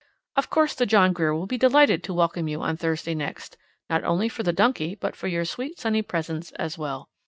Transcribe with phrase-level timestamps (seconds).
[0.35, 3.55] Of course the John Grier will be delighted to welcome you on Thursday next,
[3.87, 7.11] not only for the donkey, but for your sweet sunny presence as well.